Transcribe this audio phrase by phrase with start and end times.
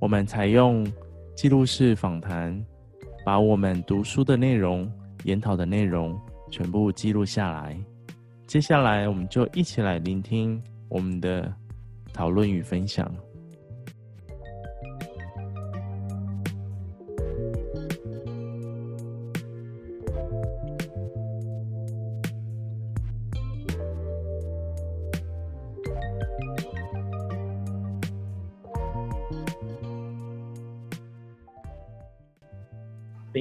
[0.00, 0.86] 我们采用
[1.34, 2.64] 记录式访谈，
[3.24, 4.90] 把我们读书的内容、
[5.24, 6.16] 研讨的内容
[6.50, 7.76] 全部记录下来。
[8.46, 11.52] 接下来，我们就一起来聆听我们的
[12.12, 13.12] 讨论与分享。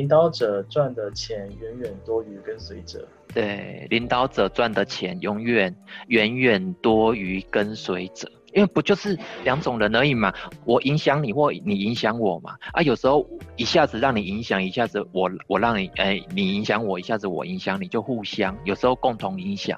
[0.07, 3.05] 领导者赚的钱远远多于跟随者。
[3.33, 5.75] 对，领导者赚的钱永远
[6.07, 10.33] 远远多于跟随者，因为不就是两种人而已嘛？
[10.63, 12.55] 我影响你，或你影响我嘛？
[12.71, 19.77] 啊，有时候一下子让你影响，一下子我我让你，哎，你影响我，一下子我影响你，就互相，有时候共同影响。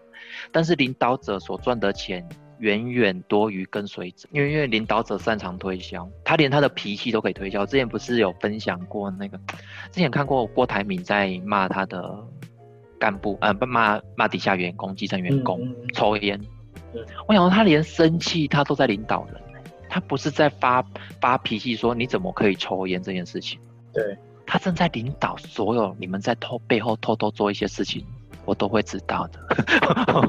[0.51, 2.23] 但是领导者所赚的钱。
[2.59, 7.65] 远远多于跟随者，因为因为领导者擅长推销，他连他的脾气都可以推销。
[7.65, 9.37] 之前不是有分享过那个，
[9.91, 12.17] 之前看过郭台铭在骂他的
[12.99, 16.39] 干部，呃，不骂骂底下员工、基层员工、嗯嗯、抽烟。
[17.27, 19.35] 我想说他连生气他都在领导人，
[19.87, 20.83] 他不是在发
[21.21, 23.59] 发脾气说你怎么可以抽烟这件事情。
[23.93, 28.05] 对，他正在领导所有你们在偷背后偷偷做一些事情。
[28.49, 29.39] 我都会知道的。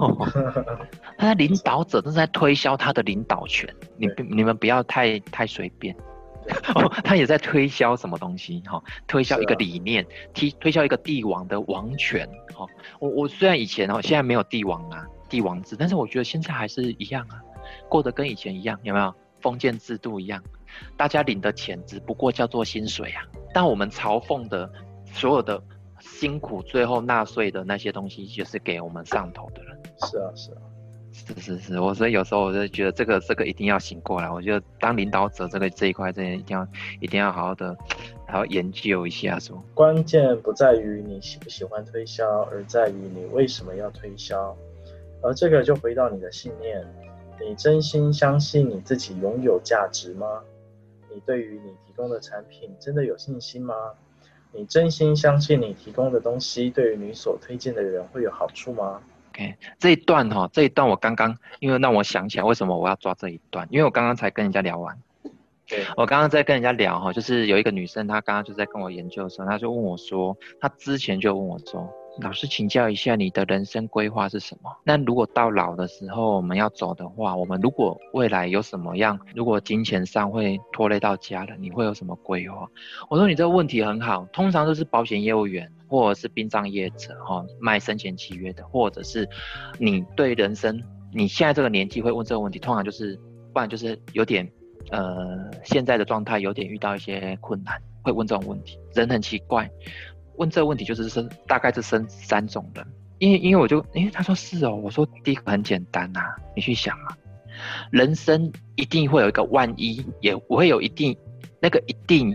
[1.17, 3.67] 他的领导者正在推销他的领导权，
[3.97, 5.97] 你你们不要太太随便。
[7.05, 8.83] 他也在推销什么东西哈？
[9.07, 12.29] 推销一个理念，推推销一个帝王的王权。
[12.55, 12.67] 哈，
[12.99, 17.41] 我我虽然以前哦，现在没有帝王啊，帝王制，但是我觉得现在还是一样啊，
[17.89, 19.15] 过得跟以前一样，有没有？
[19.41, 20.43] 封建制度一样，
[20.99, 24.71] 大家领的钱只不过叫做薪水啊，但我们朝奉的
[25.15, 25.63] 所有的。
[26.01, 29.79] 辛苦最后纳税的那些东西，就是给我们上头的人。
[30.09, 30.63] 是啊，是啊，
[31.13, 31.81] 是是是。
[31.81, 34.31] 我所以有时候我就觉得这个这个一定要醒过来。
[34.31, 36.67] 我觉得当领导者这个这一块，真的一定要
[37.01, 37.77] 一定要好好的，
[38.27, 39.63] 然后研究一下说。
[39.75, 44.57] 关键不在于你喜不喜欢推销，而在于你为什么要推销。
[45.23, 46.83] 而这个就回到你的信念：
[47.41, 50.27] 你真心相信你自己拥有价值吗？
[51.13, 53.75] 你对于你提供的产品真的有信心吗？
[54.53, 59.01] 你真心相信你提供的东西对于你所推荐的人会有好处吗
[59.33, 64.99] ？OK，这一段哈，这一段我刚刚因为让我想起来为什么我要抓这一段，因为我刚刚才跟人家聊完。
[65.69, 71.89] 对，我刚刚在跟人家聊哈，就是有一个女生，她刚刚就在跟我研究的时候，她就问我说，她之前就问我说。
[72.21, 74.71] 老师，请教一下，你的人生规划是什么？
[74.85, 82.69] 那如果到老的时候我们要走的话，我们如果未来有什么样，如果金钱上会拖累到家人，你会有什么规划？
[83.09, 89.29] 我说你这个问题很好，通常都是保险业务员或者是殡葬业者哈，卖生前契约的，或者是
[89.79, 90.81] 你对人生
[91.13, 93.19] 你现在这个年纪会问这个问题，通常就是
[93.53, 94.49] 不然就是有点
[94.91, 98.79] 呃现在的状态有点遇到一些困难，会问这种问题。
[98.95, 99.71] 人很奇怪。
[100.37, 102.87] 问这个问题就是生大概是生三种人，
[103.19, 107.17] 因为因为我就因为他说是哦，我说第一个很简单呐、啊，你去想啊，
[107.91, 111.17] 人生一定会有一个万一，也不会有一定
[111.61, 112.35] 那个一定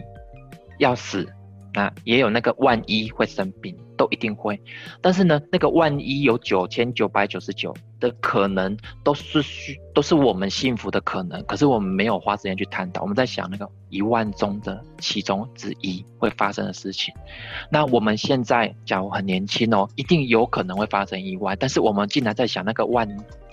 [0.80, 1.28] 要死，
[1.74, 3.76] 那也有那个万一会生病。
[3.98, 4.60] 都一定会，
[5.02, 11.44] 但是呢，那个万一有九千九百九十九的可能，都是需都是我们幸福的可能。
[11.46, 17.14] 可是我们没有花时间去探讨，我们在想那个一万中的其中之一会发生的事情。
[17.70, 23.08] 那我们现在假如很年轻哦，一定有可能会发生意外，但是我们竟然在想那个万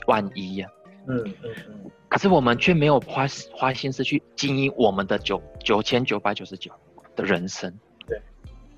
[0.07, 6.71] 万一呀、啊，嗯嗯嗯，可是我们却没有花花心思去经营我们的九九千九百九十九
[7.15, 7.73] 的人生。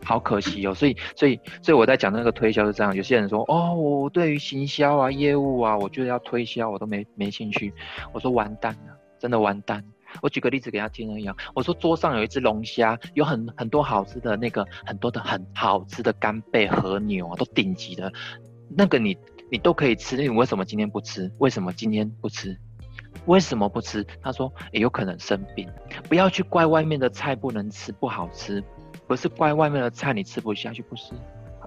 [0.05, 7.73] 好可惜哦，所以所以所以我在讲那个推销是这样，有些人说哦，我对于行销啊、业务啊，我觉得要推销，我都没没兴趣。
[8.13, 9.83] 我说完蛋了，真的完蛋。
[10.23, 18.13] 我举个例子给他听了一样，我说桌上有一只龙虾，有很很多好吃的那个很多的很好吃的干贝和牛啊，都顶级的，
[18.69, 19.17] 那个你
[19.51, 21.33] 你都可以吃，你为什么今天不吃？
[21.39, 22.57] 为什么今天不吃？
[23.27, 24.07] 为什么不吃？
[24.23, 25.69] 他说，也有可能生病，
[26.09, 28.63] 不要去怪外面的菜不能吃，不好吃。
[29.07, 31.13] 不是怪外面的菜你吃不下去，不是，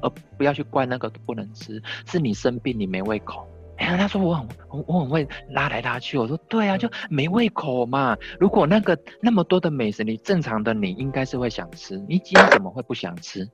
[0.02, 3.48] 而不要去怪那个不能吃，是你生病你没胃口，
[3.78, 6.18] 哎呀，他说我很我我很会拉来拉去。
[6.18, 8.18] 我说对啊，就没胃口嘛。
[8.40, 13.48] 如果那个那么多的美食，你正常的你应该是会想吃，你今天怎么会不想吃？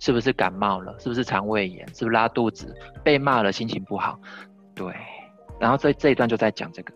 [0.00, 0.96] 是不是感冒了？
[1.00, 1.84] 是不是肠胃炎？
[1.88, 2.72] 是不是拉肚子？
[3.02, 4.16] 被骂了，心情不好？
[4.74, 4.94] 对。
[5.58, 6.94] 然后这这一段就在讲这个。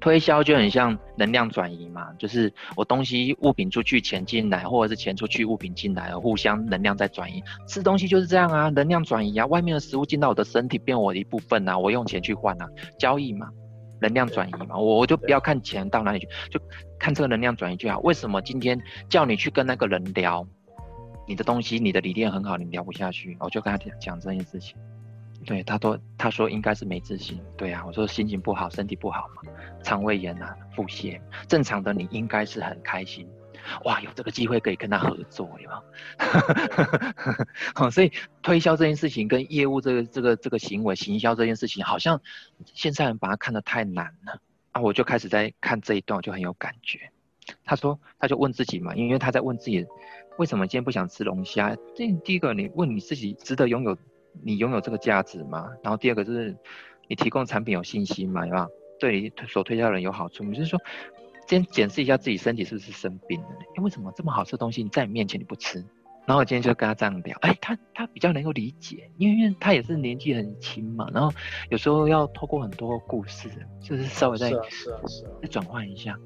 [0.00, 7.42] 推销就很像能量转移嘛，就是我东西物品出去，钱进来，或者是钱出去，物品进来，互相能量在转移。
[7.66, 12.68] 吃东西就是这样啊，能量转移啊，外面的食物进到我的身体，变我的一部分啊，我用钱去换啊，
[12.98, 13.48] 交易嘛，
[14.00, 16.60] 能量转移嘛，我我就不要看钱到哪里去，就
[16.98, 18.00] 看这个能量转移就好。
[18.00, 20.46] 为什么今天叫你去跟那个人聊，
[21.26, 24.76] 你的东西，你的理念很好，你聊不下去，我就跟他讲讲这件事情。
[25.44, 27.40] 对，他都他说应该是没自信。
[27.56, 29.52] 对啊，我说心情不好，身体不好嘛，
[29.82, 31.20] 肠胃炎啊，腹泻。
[31.46, 33.28] 正常的你应该是很开心，
[33.84, 35.82] 哇，有这个机会可以跟他合作，有没有？
[37.74, 38.10] 好， 所以
[38.42, 42.20] 推销这件事情跟业务这个这个这个行为，行销这件事情，好像
[42.64, 44.40] 现在人把它看得太难了
[44.72, 44.80] 啊！
[44.80, 47.10] 我就开始在看这一段，我就很有感觉。
[47.64, 49.86] 他说，他就问自己嘛，因为他在问自己，
[50.38, 51.76] 为什么今天不想吃龙虾？
[51.94, 53.96] 这第一个，你问你自己，值得拥有。
[54.42, 55.70] 你拥有这个价值吗？
[55.82, 56.56] 然后第二个就是
[57.08, 58.42] 你提供产品有信心吗？
[58.42, 58.68] 对吧？
[58.98, 60.52] 对你所推销的人有好处吗？
[60.52, 60.80] 就是说，
[61.46, 63.48] 先检视一下自己身体是不是生病了。
[63.76, 65.84] 哎，为什么这么好吃的东西你在你面前你不吃？
[66.26, 71.06] 然后我今天就跟他这样聊，哎，他他比较能够理解，因为因为他也是年纪很轻嘛。
[71.12, 71.30] 然后
[71.68, 73.50] 有时候要透过很多故事，
[73.82, 74.50] 就是稍微再
[75.42, 76.18] 再转换一下。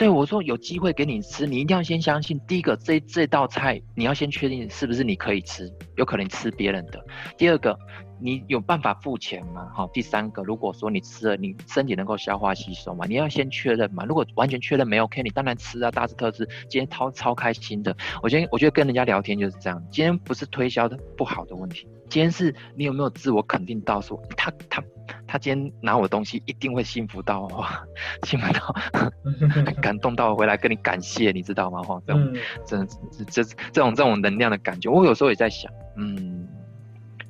[0.00, 2.40] 对我说有机会给你吃，你一定要先相信。
[2.48, 7.04] 第一个，这这道菜你要先确定是不是你可以吃，有可能吃别人的。
[7.36, 7.78] 第二个，
[8.18, 9.68] 你有办法付钱吗？
[9.74, 13.04] 好，第三个，如果说你吃了，你身体能够消化吸收吗？
[13.06, 14.02] 你要先确认嘛。
[14.06, 16.48] 如果完全确认没有，OK，你当然吃啊，大吃特吃。
[16.70, 17.94] 今天超超开心的。
[18.22, 19.84] 我今天我觉得跟人家聊天就是这样。
[19.90, 24.82] 今天不是推销的不好的问题，今天是你有没有自我肯定到说他他。
[25.26, 27.82] 他今天拿我的东西，一定会幸福到哇，
[28.24, 28.74] 幸福到，
[29.80, 31.82] 感动到回来跟你感谢，你知道吗？
[31.82, 32.34] 哈，这种，
[32.66, 33.42] 这这这
[33.72, 36.48] 这种这种能量的感觉，我有时候也在想，嗯，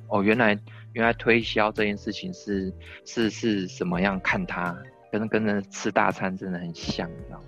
[0.07, 0.57] 哦，原来
[0.93, 2.73] 原来推销这件事情是
[3.05, 4.75] 是是什么样看他，
[5.11, 7.43] 跟跟着吃大餐真的很像，你知道吗？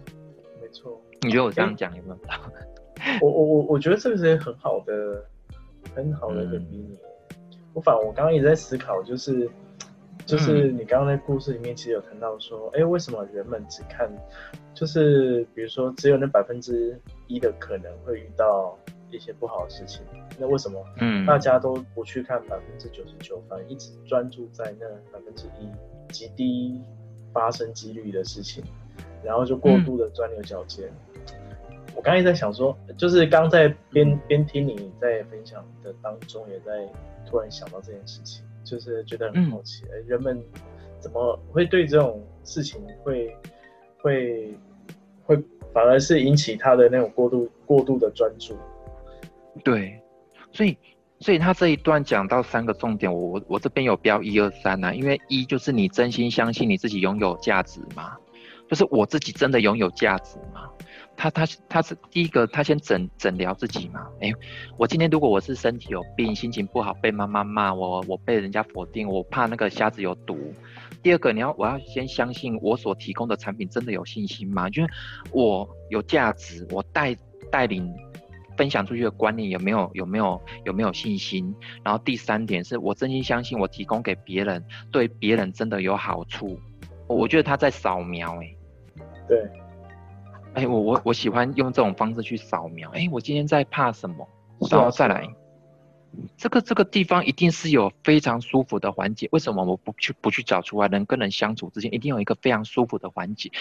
[0.61, 1.01] 没错。
[1.21, 2.17] 你觉得我这样讲有没有？
[3.21, 5.25] 我我我我觉得这个是很好的，
[5.95, 6.83] 很好的一个比拟。
[6.89, 6.97] 嗯、
[7.73, 9.49] 我反我刚刚也在思考，就是。
[10.25, 14.09] 就是你刚刚在故事里面其实有谈到说，哎、欸，为什么人们只看，
[14.73, 18.77] 就是比如说只有那百分之一的可能会遇到
[19.11, 20.01] 一些不好的事情，
[20.39, 25.69] 那为什么，嗯，大家都不去看百分之九十九，反而一直专注在那百分之一
[26.11, 26.81] 极低
[27.33, 28.63] 发生几率的事情，
[29.23, 30.89] 然后就过度的钻牛角尖。
[31.17, 36.87] 嗯、我刚才在想说，就是刚在边边听你在分享的当中，也在
[37.25, 38.43] 突然想到这件事情。
[38.63, 40.43] 就是觉得很好奇，嗯、人们
[40.99, 43.35] 怎么会对这种事情会
[43.97, 44.53] 会
[45.23, 45.35] 会
[45.73, 48.55] 反而是引起他的那种过度过度的专注？
[49.63, 50.01] 对，
[50.51, 50.77] 所以
[51.19, 58.17] 所以他这一段讲到三个重点，我我这边有标一二三呐，因为一就是你真心相信你自己拥有价值嘛，
[58.69, 60.69] 就是我自己真的拥有价值嘛。
[61.15, 64.07] 他他他是第一个，他先诊诊疗自己嘛。
[64.19, 64.31] 哎，
[64.77, 70.53] 我今天如果我是身体有病，心情不好，被妈妈骂我，我被人家否定，我怕那个虾子有毒。
[71.01, 74.69] 第二个，你要我要先相信我所提供的产品真的有信心吗？
[74.69, 74.89] 就是
[75.31, 77.15] 我有价值，我带
[77.51, 77.93] 带领
[78.57, 81.53] 分享出去的观念有没有有没有有没有信心？
[81.83, 86.59] 然后第三点是我真心相信我提供给别人对别人真的有好处。
[87.07, 88.55] 我觉得他在扫描，哎，
[89.27, 89.62] 对。
[90.55, 92.89] 哎、欸，我我我喜欢用这种方式去扫描。
[92.91, 94.27] 哎、欸，我今天在怕什么？
[94.69, 95.27] 然后再来，
[96.37, 99.27] 这个这个地方一定是有非常舒服的环节。
[99.31, 100.87] 为什么我不去不去找出来？
[100.87, 103.51] 人跟人相处之间一定有一个非常舒服的环节。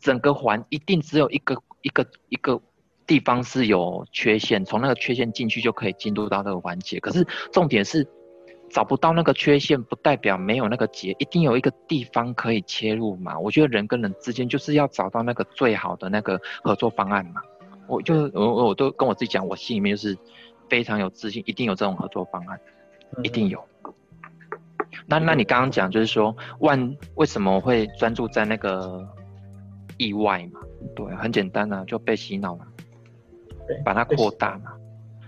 [0.00, 2.60] 整个环一定只有一个一个一个
[3.06, 6.98] 地方是有缺陷，从那个缺陷进去就可以进入到那个环节。
[7.00, 8.08] 可是重点是。
[8.72, 13.38] 找不到那个缺陷，不代表没有那个结，一定有一个地方可以切入嘛。
[13.38, 17.42] 我觉得人跟人之间就是要找到那个最好的那个合作方案嘛。
[17.86, 20.16] 我就我我都跟我自己讲，我心里面就是
[20.70, 22.58] 非常有自信，一定有这种合作方案，
[23.22, 23.62] 一定有。
[25.06, 29.06] 那那你刚刚讲就是说，万为什么会专注在那个
[29.98, 30.60] 意外嘛？
[30.96, 32.66] 对，很简单啊，就被洗脑了，
[33.84, 34.72] 把它扩大嘛。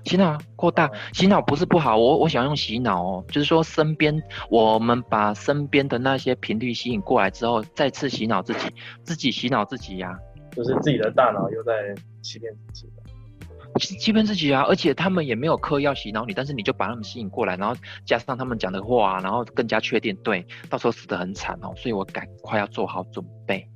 [0.05, 8.69] 洗脑扩大，洗脑不是不好，我我想用洗脑哦，就是说身边我们把身边的那些频率吸引过来之后，再次洗脑自己，
[9.03, 10.19] 自己洗脑自己呀、啊，
[10.55, 11.73] 就是自己的大脑又在
[12.23, 13.03] 欺骗自己了。
[13.81, 14.63] 欺骗自己啊！
[14.69, 17.75] 而且他们也没有嗑药洗脑你，但是你就把他们吸引过来，然后
[18.07, 23.69] 加上他们讲的话，然后更加确定，对，到时候死得很惨哦，所以我赶快要做好准备。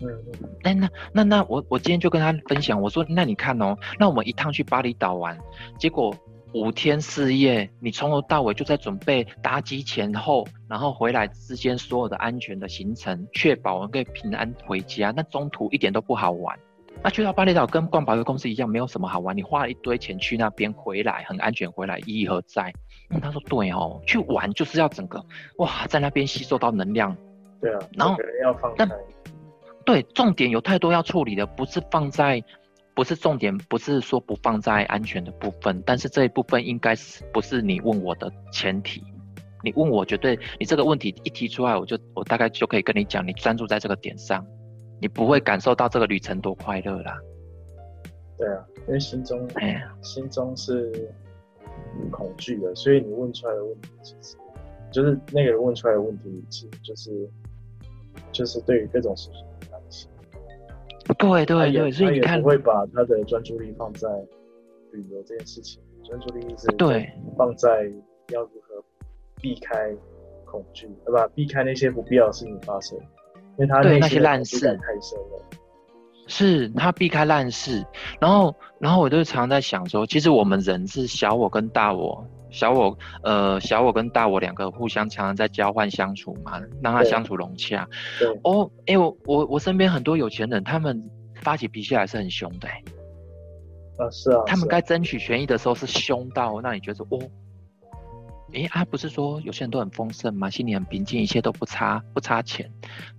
[0.00, 0.50] 嗯嗯。
[0.62, 5.38] 那那那那我我今天就跟他分享，我说那你看哦，那我们一趟去巴厘岛玩，
[5.78, 6.14] 结果
[6.52, 15.12] 五天四夜，你从头到尾就在准备搭机前后，然后回来之间所有的安全的行程，确保我们可以平安回家。
[15.14, 16.58] 那中途一点都不好玩。
[17.02, 19.34] 那去到巴厘岛跟逛百货公司一样，没有什么好玩。
[19.34, 22.70] 你花了一堆钱去那边，回来很安全，回来意义何在？
[23.10, 25.24] 嗯，他说对哦，去玩就是要整个
[25.58, 27.16] 哇，在那边吸收到能量。
[27.60, 28.86] 对啊，然后要放开。
[29.84, 32.42] 对，重点有太多要处理的，不是放在，
[32.94, 39.02] 不是重点，不是说不放在安全的部分，但是这一部分应该是不是你问我的前提？
[39.62, 44.46] 你问我绝对，你这个问题一提出来，我就我大概就可以跟你讲，你专注在这个点上。
[45.02, 47.18] 你不会感受到这个旅程多快乐啦。
[48.36, 51.10] 对啊，因为心中，哎呀，心中是
[52.10, 54.36] 恐惧的，所以你问出来的问题，其实
[54.92, 57.30] 就是那个人问出来的问题，其实就是
[58.30, 59.42] 就是对于各种事情。
[61.18, 64.08] 对对对，所以你看，会把他的专注力放在
[64.92, 67.90] 旅游这件事情，专注力一直对放在
[68.32, 68.82] 要如何
[69.40, 69.94] 避开
[70.44, 71.28] 恐惧，对吧？
[71.34, 72.98] 避开那些不必要的事情发生。
[73.58, 75.44] 因为他对那些烂事太深了，
[76.26, 77.84] 是他避开烂事，
[78.18, 87.88] 然后，然后我就常在想说，其实我们人是小我跟大我，小我，呃，小我跟大我两个互相常常在交换相处嘛，让他相处融洽。
[88.42, 91.02] 哦，哎，我我我身边很多有钱人，他们
[91.42, 92.84] 发起脾气来是很凶的，欸，
[93.98, 97.18] 啊，是啊，他们该争取权益的时候是凶到让你觉得哦。
[98.52, 100.50] 哎，他、啊、不是说有些人都很丰盛吗？
[100.50, 102.68] 心里很平静，一切都不差，不差钱，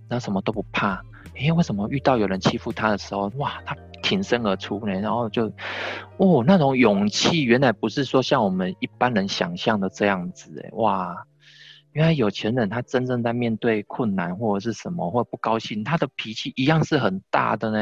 [0.06, 1.02] 然后什么都不怕。
[1.34, 3.74] 哎，为什么遇到有人欺负他的时候，哇，他
[4.12, 4.92] 挺身而出呢？
[5.00, 5.46] 然后就，
[6.18, 10.60] 哦，那种勇气，原来不是说像我们一般人想象的这样子。
[10.62, 11.26] 哎，哇，
[11.92, 17.78] 原来有钱人他真正在面对困难或者是什么或者不高兴，他的脾气一样是很大的呢。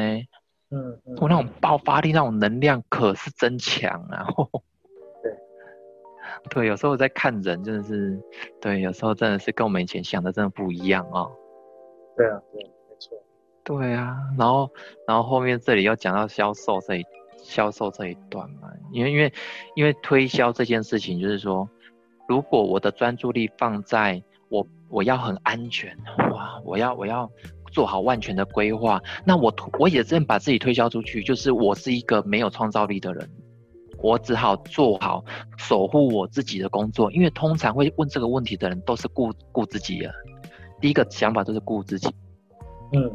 [0.70, 4.22] 嗯，嗯，我那种爆发力，那种能量可是真强啊。
[4.22, 4.62] 呵呵
[6.48, 8.16] 对，有时候我在看人，真的是，
[8.60, 11.28] 对，有时候真的是跟我们以前想的真的不一样哦。
[12.16, 12.79] 对啊，对，没错。
[13.62, 14.70] 对啊，然后，
[15.06, 17.04] 然后后面这里又讲到销售这一
[17.42, 19.32] 销售这一段嘛，因为因为
[19.76, 21.68] 因为推销这件事情，就是说，
[22.28, 25.96] 如果我的专注力放在我我要很安全，
[26.32, 27.30] 哇，我要我要
[27.70, 33.30] 做好万全的规划，那我我也这样把自己推销出去，就是我是一个没有创造力的人。
[34.02, 35.22] 我只好做好
[35.58, 40.10] 守护我自己的工作，因为通常会问这个问题的人都是顾顾自己的，
[40.80, 42.08] 第一个想法都是顾自己。
[42.92, 43.12] 嗯，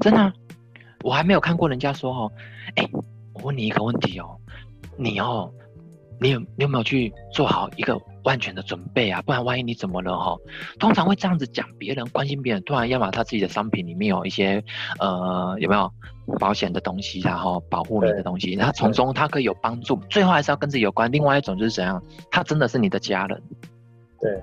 [0.00, 0.32] 真的啊，
[1.02, 2.32] 我还没有看过人家说哦，
[2.76, 2.88] 哎，
[3.34, 4.36] 我问你一个问题哦，
[4.96, 5.52] 你哦。
[6.20, 9.20] 你有你有没有去做好一个万全的准备啊？
[9.22, 10.36] 不然万一你怎么了哈？
[10.78, 14.62] 通常会这样子讲别人关心别人，突然要把他自己的商品里面有一些
[15.00, 15.92] 呃有没有
[16.38, 19.96] 保险的东西，然后保护你的东西，然后从中他可以有帮助。
[20.08, 21.10] 最后还是要跟自己有关。
[21.10, 22.00] 另外一种就是怎样？
[22.30, 23.42] 他真的是你的家人，
[24.20, 24.40] 对，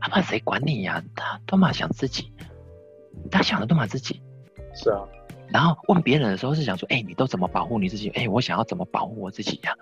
[0.00, 1.04] 他怕谁管你呀、啊？
[1.14, 2.32] 他都嘛想自己，
[3.30, 4.20] 他想的都嘛自己，
[4.76, 5.02] 是啊。
[5.48, 8.08] 然后问别人的时候是想说，哎、欸，你都怎么保护你自己？
[8.10, 9.78] 哎、欸，我想要怎么保护我自己呀、啊？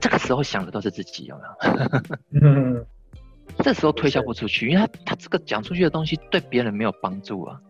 [0.00, 1.42] 这个时候想的都是自己，有没
[2.40, 2.42] 有？
[2.42, 2.84] 嗯，
[3.58, 7.60] 这时候推销不出去，因为他他这个讲出去的东西对别人没有帮助啊。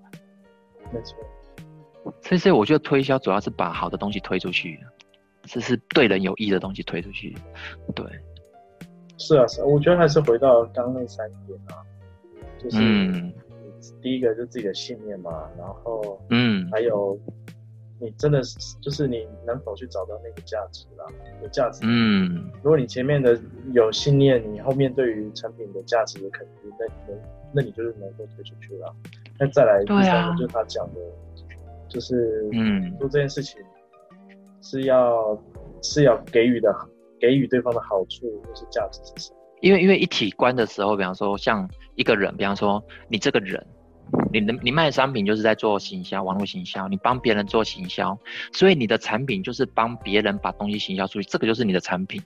[0.91, 1.19] 没错。
[2.23, 4.81] 所以，所以我觉得推销主要是把好的东西推出去，
[5.43, 7.37] 这是对人有益的东西推出去。
[7.95, 8.07] 对。
[9.19, 11.85] 是啊，是啊，我觉得还是回到刚刚那三点啊，
[12.59, 12.79] 就是。
[12.81, 13.31] 嗯
[14.03, 17.19] 第一个就是自己的信念嘛，然后，嗯，还有，
[18.01, 21.07] 你真的是，就是你能否去找到那个价值啦？
[21.43, 23.39] 有价值，嗯，如果你前面的
[23.73, 27.21] 有信念，你后面对于产品的价值的肯定，那你
[27.53, 28.95] 那你就是能够推出去了。
[29.39, 31.01] 那再来第三个就是他讲的，
[31.89, 33.61] 就是，嗯，做这件事情
[34.61, 35.41] 是要
[35.83, 36.75] 是要给予的，
[37.21, 39.38] 给予对方的好处或是价值是什么？
[39.61, 43.65] 因为因为一体观的时候，比方说像一个人，比方说你这个人，
[44.33, 48.19] 你的你卖商品就是在做行销，网络行销，你帮别人做行销，
[48.53, 52.23] 所以你的产品就是帮别人把东西行销出去，这个就是你的产品。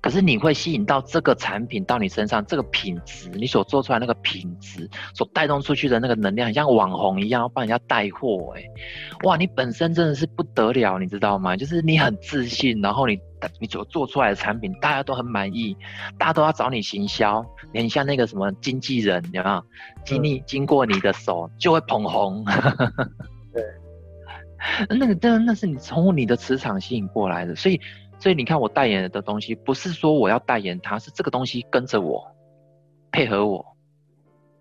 [0.00, 8.62] 可是你会吸引到这个产品到你身上，这个品质，你所做出来那个品质，所带动出去的那个能量，很像网红一样，帮人家带货，哎，
[9.24, 11.56] 哇，你本身真的是不得了，你知道吗？
[11.56, 13.18] 就是你很自信，然后你
[13.58, 15.76] 你所做出来的产品，大家都很满意，
[16.18, 19.64] 大家都要找你行销，你很像那个什么经纪人，有没有？
[20.04, 22.44] 经历经过你的手就会捧红，
[23.52, 23.62] 对，
[24.96, 27.78] 那个那那是你从你的磁场吸引过来的，所以
[28.20, 32.30] 所以你看我代言的东西，不是说我要代言它，是这个东西跟着我，
[33.10, 33.66] 配合我。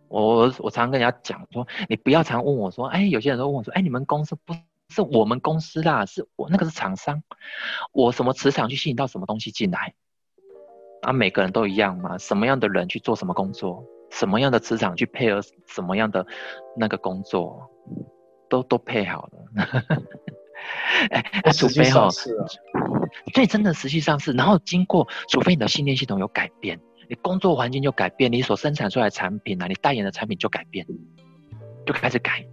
[0.07, 4.55] 我我常跟人家讲说，你不要常问我说，哎，有些人都问我说，哎，你们公司不
[4.87, 7.21] 是我们公司啦，是我那个是厂商，
[7.91, 9.93] 我什么磁场去吸引到什么东西进来？
[11.01, 16.25] 啊，每个人都一样嘛，什么样的人去做什么工作，什么样的磁场去配合什么样的
[16.75, 17.69] 那个工作，
[18.49, 20.01] 都都配好了。
[21.11, 22.09] 哎，除非哈，
[23.33, 26.79] 所以真的实际上是，然后经过，除非你的信念系统有改变。
[27.07, 30.85] 你工作环境就改变，你所生产出来的产品啊，你代言的产品就改变，
[31.85, 32.45] 就开始改。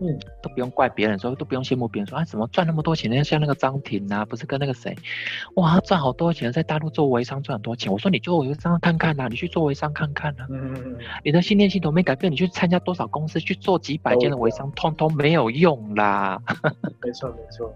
[0.00, 3.22] 嗯，都不用怪别人说，都不用羡慕别人说啊，怎么赚那么多钱？
[3.24, 4.96] 像那个张婷啊，不是跟那个谁，
[5.54, 7.92] 哇，赚好多钱，在大陆做微商赚很多钱。
[7.92, 10.46] 我说你做微商看看呐、啊，你去做微商看看呐、啊。
[10.50, 10.96] 嗯嗯嗯。
[11.24, 16.40] 你的信念系统没改变，你去参加多少公司去做几百件的微商，通通没有用啦。
[17.02, 17.72] 没错没错。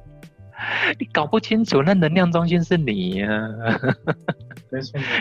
[0.99, 3.79] 你搞不清楚，那能量中心是你呀、啊。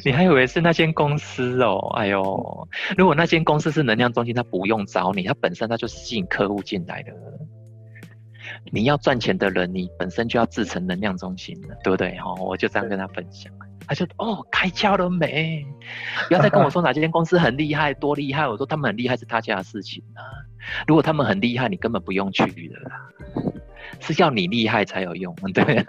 [0.03, 1.77] 你还以为是那间公司哦？
[1.95, 7.11] 哎呦，如果那间公司是能量中心，他不用找你，他本身他就是吸引客户进来的。
[8.71, 12.17] 你要赚钱的人，你本身就要自成能量中心了，对不对？
[12.17, 13.51] 哈，我就这样跟他分享，
[13.87, 15.65] 他就哦，开窍了没？
[16.27, 18.47] 不要再跟我说哪间公司很厉害，多厉害。
[18.47, 20.21] 我说他们很厉害是他家的事情啊。
[20.87, 23.09] 如果他们很厉害，你根本不用去的啦。
[23.99, 25.85] 是要你厉害才有用，对。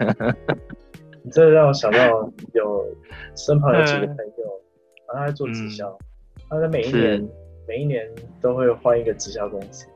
[1.27, 2.87] 你这让我想到有
[3.35, 4.61] 身旁有几个朋友，
[5.05, 7.29] 然后他在做直销，嗯、他在每一年
[7.67, 9.87] 每一年都会换一个直销公司，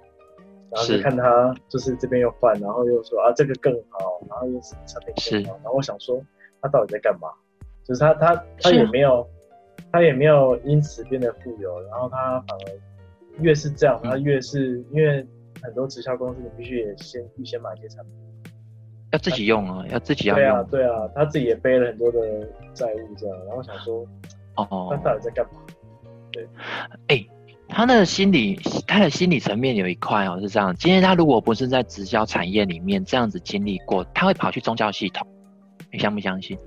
[0.69, 6.21] 然后就看他就是这边又换，然后又说啊这个更好，然后又是产品更好，然后我想说
[6.61, 7.29] 他到底在干嘛？
[7.85, 9.25] 就是他他他也没有
[9.89, 12.75] 他也没有因此变得富有，然后他反而
[13.39, 15.25] 越是这样，他越是因为
[15.63, 18.13] 很多直销公司你必须也先预先买一些产品。
[19.11, 20.47] 要自己用啊，要自己要用。
[20.47, 22.19] 对啊，对啊，他自己也背了很多的
[22.73, 24.05] 债务，这样，然后想说，
[24.55, 25.59] 哦，他到底在干嘛？
[26.31, 26.47] 对，
[27.07, 27.29] 哎、欸，
[27.67, 28.55] 他那个心理，
[28.87, 30.73] 他的心理层面有一块哦，是这样。
[30.75, 35.27] 今天他如果不是在直销产业里面这样子经历过，他会跑去宗教系统，
[35.91, 36.57] 你相不相信？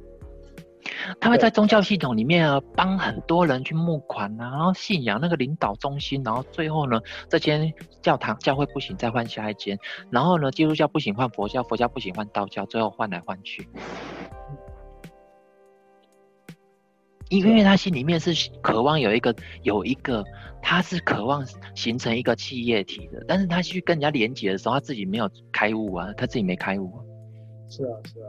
[1.20, 9.78] 他会在宗教系统里面啊，帮很多人去募款啊，然后信仰那个领导中心，然后最后呢，这间教堂教会不行，再换下一间，
[10.10, 13.68] 然后呢，基督教不行换佛教，佛教不行换道教，最后换来换去。
[17.30, 20.22] 因因为他心里面是渴望有一个有一个，
[20.60, 21.44] 他是渴望
[21.74, 27.00] 形成一个企业体的，但是他去跟人家连接的时候，他自己没有开悟啊，他自己没开悟啊。
[27.70, 28.28] 是啊，是啊。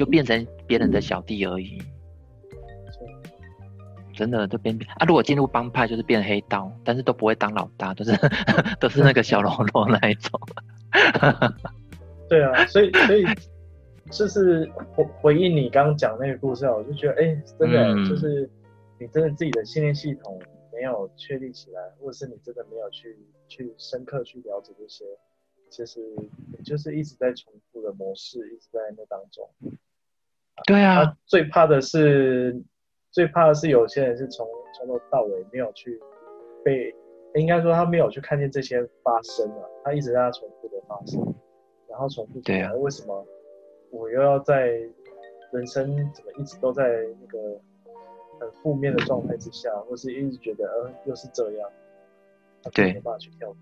[0.00, 1.78] 就变成别人的小弟而已，
[4.14, 5.04] 真的都变变啊！
[5.04, 8.12] 如果进入帮派，就是变黑道，但是都不会当老大，都是
[8.80, 10.40] 都是那个小喽啰那一种。
[12.30, 13.26] 对啊，所以所以
[14.10, 18.48] 就是回回应你刚刚讲那个故事啊，我就觉得哎、欸，真的、嗯、就是
[18.98, 20.40] 你真的自己的信念系统
[20.72, 25.04] 没有确立起来，或者是你真的没有去去深刻去了解这些。
[25.68, 26.00] 其实
[26.56, 29.46] 你就是一直在重复的模式，一直在那当中。
[30.66, 32.60] 对啊，啊最怕的是，
[33.10, 36.00] 最怕的是有些人是从从头到尾没有去
[36.64, 36.94] 被，
[37.34, 41.34] 应该说他没有去看见这些发生了，他一直在那重复的发生，
[41.88, 42.40] 然后重复。
[42.40, 43.26] 对啊，为什么
[43.90, 44.66] 我又要在
[45.52, 46.84] 人生怎么一直都在
[47.20, 47.60] 那个
[48.38, 51.70] 很负面的状态之下，或是一直觉得呃又是这样，
[52.62, 53.54] 他就没办法去跳。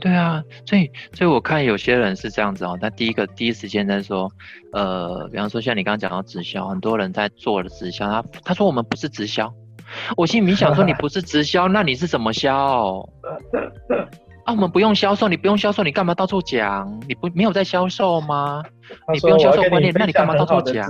[0.00, 4.30] 对啊，所以所以我看有些人是这样子哦，他第一个第一时间在说，
[4.72, 9.52] 呃，比方说像你刚刚讲到直销，很多人在做的直销，他他说我们不是直销，
[10.16, 13.06] 我心里想说你不是直销，那你是怎么销？
[14.44, 17.00] 啊，我们不用销售，你不用销售，你干嘛到处讲？
[17.06, 18.62] 你不没有在销售吗？
[19.12, 20.88] 你不用销售观念，那你干嘛到处讲？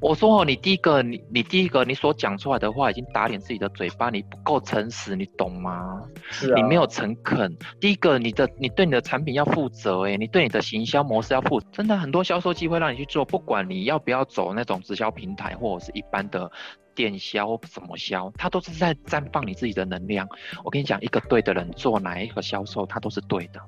[0.00, 6.02] 我说哦，你第一个，你你第一个，你所讲出来的话已经打脸自己的嘴巴，你不够诚实，你懂吗？
[6.30, 6.54] 是啊。
[6.56, 7.56] 你没有诚恳。
[7.80, 11.60] 第一个，你的你对你的产品要负责，哎，你对你的行销模式要负。
[11.72, 16.50] 真的很多销售机会让你去做，不管你要不要走那种直销平台，或者是一般的
[16.94, 20.28] 电销或怎么销，它都是在绽放你自己的能量。
[20.64, 23.60] 我跟你讲，一个对的人做哪一个销售，他都是对的。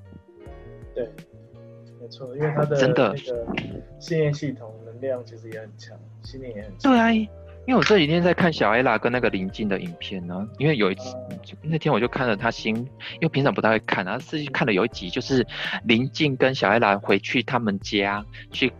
[0.93, 1.09] 对，
[2.01, 3.15] 没错，因为他的真的
[3.99, 4.69] 信念系统。
[5.01, 6.91] 量其实也很强，信念也很强。
[6.91, 10.47] 对啊，因为我这几天在看小 Ella 跟那个林静的影片呢。
[10.57, 15.45] 因为有一次，嗯、那天我就看了他新，因为平常不太会看，然后是看了有一集，就是
[15.83, 18.71] 林静跟小 Ella 回去他们家去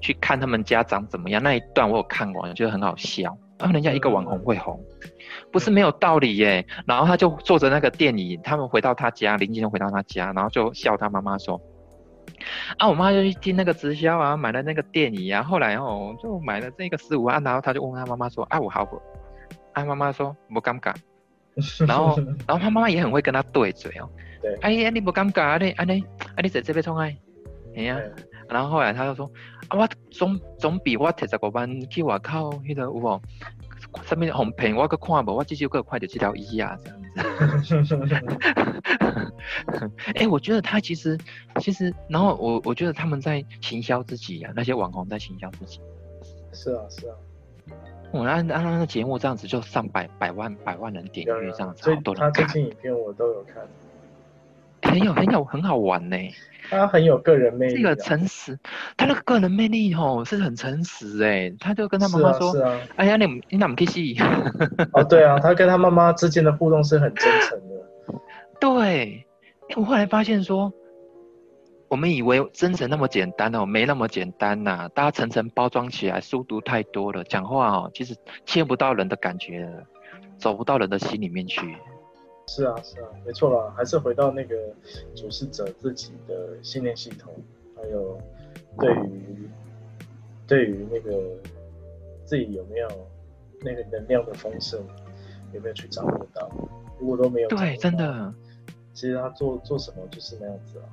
[0.00, 3.36] 去看他们家长怎么样那一段，我有看过，我觉得很好笑。
[3.56, 4.78] 然后人家一个网红会红，
[5.52, 6.66] 不是没有道理耶。
[6.86, 11.58] 然后他就坐着那个电椅，他们回到他家，林静回到他家，然后就笑他妈妈说
[12.78, 19.00] ：“啊，我妈就去听那个直销啊，买了那个电椅啊，后来哦就买了这个十五万，然后他就问他妈妈说：‘啊，我好不？’
[19.72, 20.94] 啊，妈妈说：‘不尴尬。
[21.86, 24.08] ’然后然后他妈妈也很会跟他对嘴哦。
[24.42, 25.58] 对，哎呀，你不尴尬啊？
[25.58, 27.16] 你啊你啊你在这边冲爱，
[27.76, 27.98] 哎呀。
[28.46, 29.24] 然后后来他就说
[29.68, 33.20] ：“啊，我总总比我提十五万去外靠那个有无？
[34.04, 36.78] 上面红屏我个看无，我至少个快点治疗医啊，
[37.64, 38.38] 这样子。
[40.16, 41.18] 哎、我觉得他其实
[41.60, 45.80] 其实，然后我我觉得他们在行销自己啊，那些网红在行销自己。
[46.52, 47.14] 是啊，是啊。
[48.10, 52.32] 我按按那个节目这样子，就上百百万百万人点阅这样子，好多人看。
[52.32, 53.66] 他最近影片我都有看。
[54.84, 56.16] 很有很有很好玩呢。
[56.70, 58.58] 他很有个人魅力，这个诚实，
[58.96, 64.16] 他那个个人魅力吼是很诚实哎，他就跟他妈妈说：“是啊，是啊哎呀，你你哪么可以？”
[64.94, 68.18] 哦，对啊，他跟他妈妈之间的互动是很真诚的。
[68.58, 69.26] 对，
[69.76, 70.72] 我后来发现说，
[71.88, 78.16] 我们以为真诚那么简单哦，没那么简单呐、啊，大家层层包装起来，书读太多了，讲话哦，其实
[78.46, 79.70] 切不到人的感觉，
[80.38, 81.76] 走不到人的心里面去。
[82.46, 84.54] 是啊，是啊，没错啦，还是回到那个
[85.14, 87.32] 主事者自己的信念系统，
[87.76, 88.18] 还有
[88.78, 89.48] 对于
[90.46, 91.36] 对于那个
[92.24, 92.88] 自己有没有
[93.60, 94.80] 那个能量的丰盛，
[95.52, 96.48] 有没有去掌握到？
[97.00, 98.32] 如果都没有，对，真的，
[98.92, 100.84] 其实他做做什么就是那样子啊。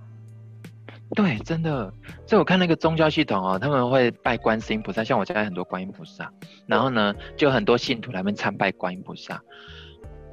[1.13, 1.93] 对，真的，
[2.25, 6.31] 所以我看那个宗教系统啊，他们会拜观世音菩萨，像我家很多观音菩萨，
[6.65, 9.43] 然后呢，就有很多信徒来们参拜观音菩萨。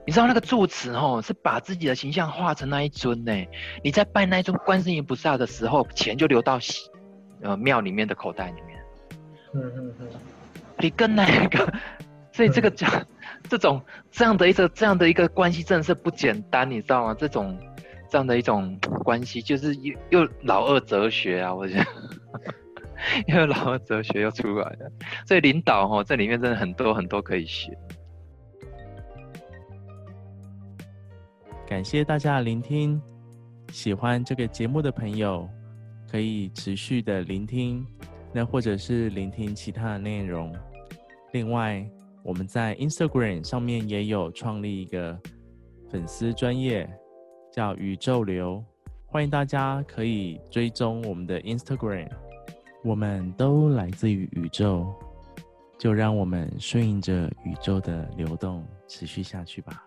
[0.08, 3.46] 你知道那个住持哦，是把自己的形象画成那一尊呢？
[3.84, 6.58] 你在拜那一尊观世音菩萨的时候，钱就流到
[7.42, 8.80] 呃庙里面的口袋里面。
[9.52, 10.08] 嗯嗯嗯。
[10.78, 11.70] 你跟那个，
[12.32, 13.06] 所以这个讲、嗯、
[13.50, 17.14] 这种这样的一个这样的一个关系，真的是不简单，你知道吗？
[17.18, 17.60] 这种
[18.08, 21.84] 这样的一种关系，就是又又老二哲学啊，我觉得，
[23.28, 24.90] 又老二哲学又出来了。
[25.26, 27.76] 所以领导哦，这里面真的很多很多可以学。
[31.68, 32.98] 感谢大家的聆听，
[33.72, 35.46] 喜欢这个节目的朋友
[36.10, 37.86] 可以持续的聆听，
[38.32, 40.50] 那或者是聆听其他的内容。
[41.32, 41.86] 另外，
[42.22, 45.20] 我们在 Instagram 上面也有创立一个
[45.90, 46.88] 粉丝专业，
[47.52, 48.64] 叫宇宙流，
[49.04, 52.08] 欢迎大家可以追踪我们的 Instagram。
[52.82, 54.90] 我们都来自于宇宙，
[55.76, 59.84] 就让我们顺应着宇宙的流动，持续下去吧。